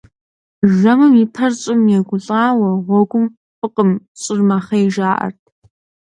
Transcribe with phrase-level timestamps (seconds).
[0.77, 3.25] Жэмым и пэр щӀым егулӀауэ гъуэгым,
[3.57, 5.41] фӀыкъым, щӀыр мэхъей, жаӀэрт.